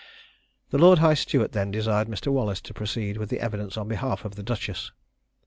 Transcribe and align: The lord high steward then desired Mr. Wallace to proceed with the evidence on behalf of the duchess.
The 0.71 0.79
lord 0.79 0.97
high 0.97 1.13
steward 1.13 1.51
then 1.51 1.69
desired 1.69 2.07
Mr. 2.07 2.31
Wallace 2.33 2.59
to 2.61 2.73
proceed 2.73 3.17
with 3.17 3.29
the 3.29 3.39
evidence 3.39 3.77
on 3.77 3.87
behalf 3.87 4.25
of 4.25 4.33
the 4.33 4.41
duchess. 4.41 4.91